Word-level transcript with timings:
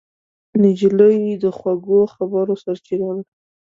نجلۍ 0.61 1.17
د 1.43 1.45
خوږو 1.57 1.99
خبرو 2.15 2.53
سرچینه 2.63 3.09
ده. 3.15 3.23